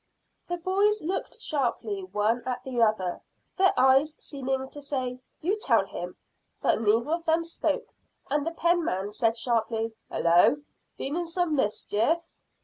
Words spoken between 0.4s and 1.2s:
The boys